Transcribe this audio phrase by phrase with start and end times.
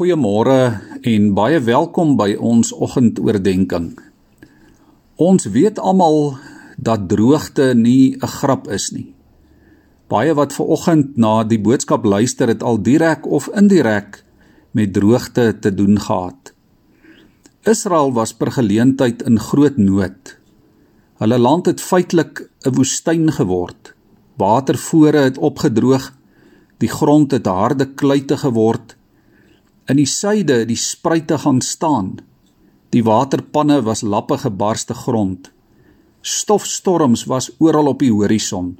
[0.00, 3.98] Goeiemôre en baie welkom by ons oggendoordenkings.
[5.20, 6.38] Ons weet almal
[6.80, 9.12] dat droogte nie 'n grap is nie.
[10.08, 14.24] Baie wat ver oggend na die boodskap luister het al direk of indirek
[14.72, 16.54] met droogte te doen gehad.
[17.64, 20.38] Israel was per geleentheid in groot nood.
[21.18, 23.94] Hulle land het feitelik 'n woestyn geword.
[24.36, 26.16] Watervore het opgedroog.
[26.78, 28.96] Die grond het harde kluite geword
[29.90, 32.12] In die suide die spruite gaan staan.
[32.94, 35.48] Die waterpanne was lappe gebarste grond.
[36.22, 38.76] Stofstorms was oral op die horison.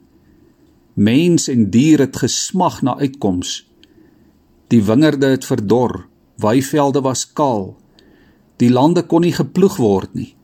[0.94, 3.64] Mens en dier het gesmag na uitkoms.
[4.70, 6.04] Die wingerde het verdor,
[6.38, 7.74] weivelde was kaal.
[8.62, 10.34] Die lande kon nie geploeg word nie.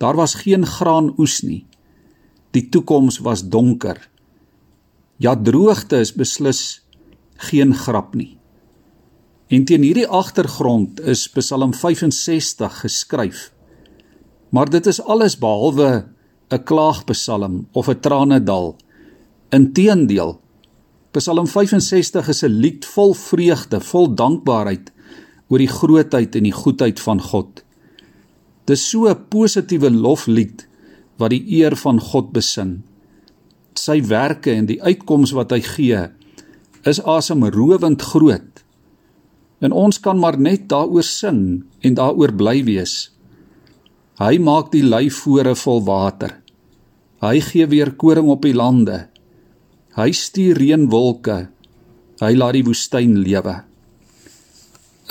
[0.00, 1.66] Daar was geen graan oes nie.
[2.56, 4.00] Die toekoms was donker.
[5.20, 6.62] Ja droogte is beslis
[7.50, 8.36] geen grap nie.
[9.46, 13.52] En teen hierdie agtergrond is Psalm 65 geskryf.
[14.50, 16.06] Maar dit is alles behalwe
[16.50, 18.76] 'n klaagpsalm of 'n tranedal.
[19.50, 20.40] Inteendeel,
[21.10, 24.92] Psalm 65 is 'n lied vol vreugde, vol dankbaarheid
[25.48, 27.64] oor die grootheid en die goedheid van God.
[28.64, 30.66] Dis so 'n positiewe loflied
[31.16, 32.82] wat die eer van God besin.
[33.74, 36.08] Sy werke en die uitkoms wat hy gee
[36.82, 38.65] is asemrowend groot.
[39.64, 43.08] En ons kan maar net daaroor sing en daaroor bly wees.
[44.20, 46.38] Hy maak die leifore vol water.
[47.24, 49.06] Hy gee weer koring op die lande.
[49.96, 51.38] Hy stuur reënwolke.
[52.20, 53.62] Hy laat die woestyn lewe.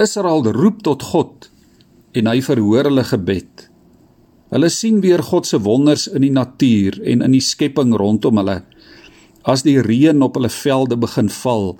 [0.02, 1.50] Israel roep tot God
[2.16, 3.66] en hy verhoor hulle gebed.
[4.54, 8.62] Hulle sien weer God se wonders in die natuur en in die skepping rondom hulle.
[9.46, 11.76] As die reën op hulle velde begin val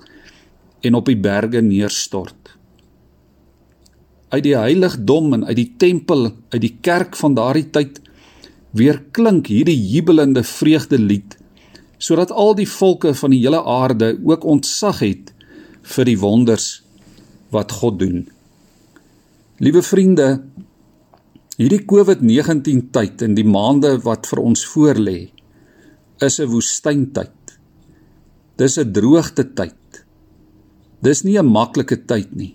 [0.82, 2.55] en op die berge neerstort
[4.28, 8.00] uit die heiligdom en uit die tempel, uit die kerk van daardie tyd
[8.76, 11.36] weer klink hierdie jubelende vreugdelied
[11.98, 15.32] sodat al die volke van die hele aarde ook ontzag het
[15.94, 16.66] vir die wonders
[17.54, 18.26] wat God doen.
[19.62, 20.26] Liewe vriende,
[21.56, 25.30] hierdie COVID-19 tyd en die maande wat vir ons voorlê
[26.20, 27.56] is 'n woestyntyd.
[28.56, 30.04] Dis 'n droogte tyd.
[31.00, 32.54] Dis nie 'n maklike tyd nie.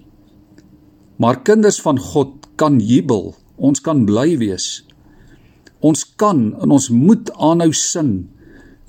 [1.22, 3.36] Maar kinders van God kan jubel.
[3.62, 4.82] Ons kan bly wees.
[5.86, 8.14] Ons kan en ons moet aanhou sing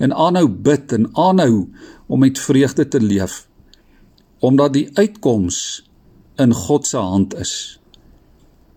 [0.01, 1.67] en aanhou bid en aanhou
[2.09, 3.43] om met vreugde te leef
[4.43, 5.57] omdat die uitkoms
[6.43, 7.53] in God se hand is.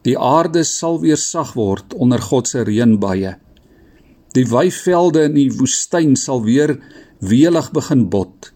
[0.07, 3.33] Die aarde sal weer sag word onder God se reënbuie.
[4.39, 6.77] Die weivelde in die woestyn sal weer
[7.19, 8.53] welig begin bot.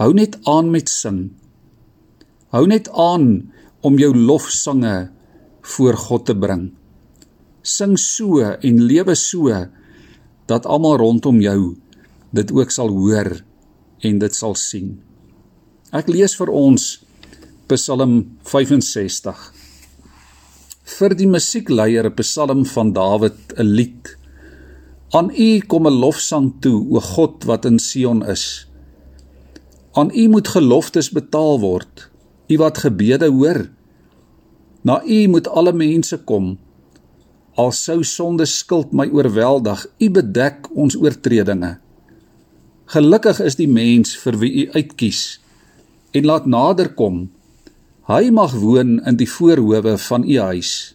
[0.00, 1.34] Hou net aan met sing.
[2.56, 3.52] Hou net aan
[3.84, 5.10] om jou lofsange
[5.74, 6.68] voor God te bring.
[7.64, 9.52] Sing so en lewe so
[10.48, 11.74] dat almal rondom jou
[12.34, 13.36] dit ook sal hoor
[14.04, 14.96] en dit sal sien.
[15.94, 17.04] Ek lees vir ons
[17.70, 19.38] Psalm 65.
[20.84, 24.16] Vir die musiekleier 'n Psalm van Dawid, 'n lied.
[25.12, 28.66] Aan U kom 'n lofsang toe, o God wat in Sion is.
[29.94, 32.10] Aan U moet geloftes betaal word.
[32.48, 33.68] U wat gebede hoor.
[34.82, 36.58] Na U moet alle mense kom.
[37.54, 41.76] Al sou sonde skuld my oorweldig, U bedek ons oortredinge.
[42.90, 45.22] Gelukkig is die mens vir wie U uitkies
[46.14, 47.24] en laat naderkom.
[48.06, 50.94] Hy mag woon in die voorhoewe van U huis.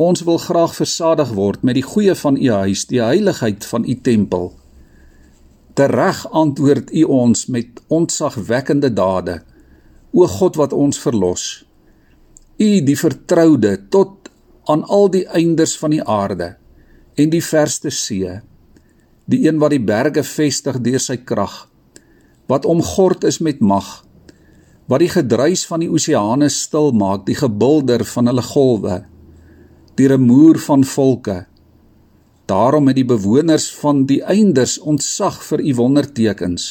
[0.00, 3.94] Ons wil graag versadig word met die goeie van U huis, die heiligheid van U
[4.00, 4.50] tempel.
[5.74, 9.40] Tereg antwoord U ons met ontzagwekkende dade.
[10.12, 11.64] O God wat ons verlos.
[12.60, 14.20] U die vertroude tot
[14.70, 16.54] aan al die eindes van die aarde
[17.18, 18.38] en die verste see
[19.30, 21.56] die een wat die berge vestig deur sy krag
[22.50, 23.88] wat omgord is met mag
[24.90, 28.98] wat die gedruis van die oseane stil maak die gebulder van hulle golwe
[30.00, 31.38] die remoer van volke
[32.50, 36.70] daarom het die bewoners van die eindes ontzag vir u wondertekens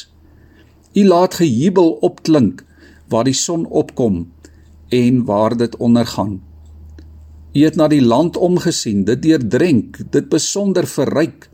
[0.96, 2.66] u laat gejubel opklink
[3.10, 4.28] waar die son opkom
[4.90, 6.40] en waar dit ondergaan.
[7.54, 11.50] U het na die land omgesien, dit deurdrenk, dit besonder verryk.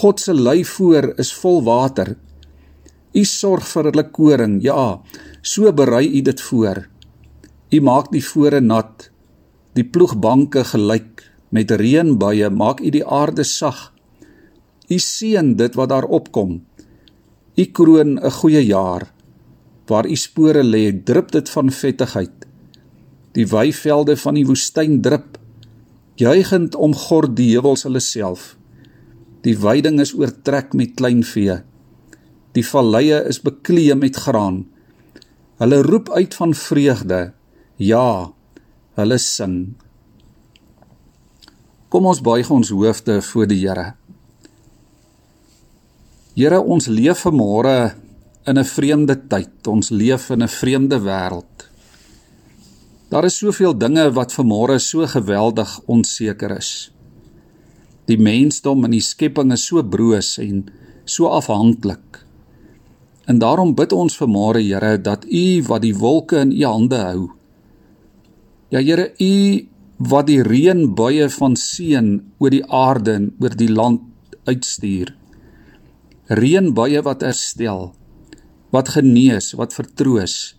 [0.00, 2.14] God se lei voor is vol water.
[3.16, 5.00] U sorg vir hulle koring, ja,
[5.42, 6.84] so berei u dit voor.
[7.72, 9.08] U maak die fore nat,
[9.72, 13.92] die ploegbanke gelyk, met reënbuie maak u die aarde sag.
[14.88, 16.60] U seën dit wat daar opkom.
[17.56, 19.08] U kroon 'n goeie jaar
[19.88, 22.46] waar u spore lê, drup dit van vettigheid.
[23.36, 25.38] Die weivelde van die woestyn drup,
[26.20, 28.54] juigend omgord die heuwels hulle self.
[29.46, 31.60] Die weiding is oortrek met klein vee.
[32.56, 34.64] Die valleie is bekleë met graan.
[35.62, 37.20] Hulle roep uit van vreugde.
[37.78, 38.32] Ja,
[38.98, 39.76] hulle sing.
[41.88, 43.92] Kom ons buig ons hoofde voor die Here.
[46.34, 47.94] Here, ons leef vanmôre
[48.48, 49.66] in 'n vreemde tyd.
[49.66, 51.68] Ons leef in 'n vreemde wêreld.
[53.08, 56.92] Daar is soveel dinge wat vanmôre so geweldig onseker is.
[58.04, 60.66] Die mensdom en die skepping is so broos en
[61.04, 62.24] so afhanklik.
[63.24, 67.30] En daarom bid ons vanmôre Here dat U wat die wolke in U hande hou.
[68.68, 69.66] Ja Here, U
[69.98, 74.00] wat die reënbuie van seën oor die aarde en oor die land
[74.44, 75.14] uitstuur.
[76.28, 77.92] Reënbuie wat herstel,
[78.74, 80.54] wat genees, wat vertroos.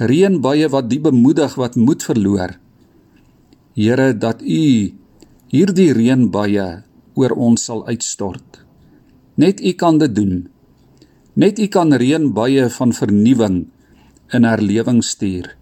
[0.00, 2.56] Reënbuie wat die bemoedig wat moed verloor.
[3.74, 4.94] Here, dat U
[5.54, 6.66] hierdie reënbuie
[7.14, 8.60] oor ons sal uitstort.
[9.38, 10.48] Net U kan dit doen.
[11.34, 13.64] Net U kan reënbuie van vernuwing
[14.34, 15.54] in herlewing stuur.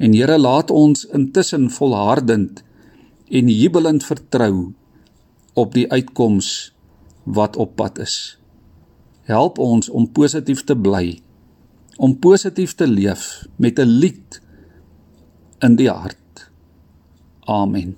[0.00, 2.62] En Here laat ons intussen volhardend
[3.30, 4.72] en jubelend vertrou
[5.54, 6.72] op die uitkoms
[7.24, 8.39] wat op pad is.
[9.30, 11.20] Help ons om positief te bly,
[12.02, 14.40] om positief te leef met 'n lied
[15.62, 16.50] in die hart.
[17.46, 17.96] Amen.